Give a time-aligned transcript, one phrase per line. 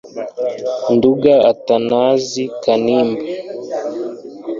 [0.95, 3.23] Nduga Atanazi Kanimba